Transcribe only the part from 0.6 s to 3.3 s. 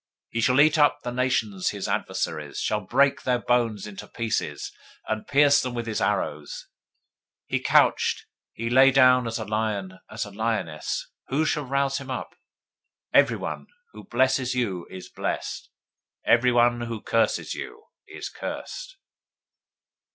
up the nations his adversaries, shall break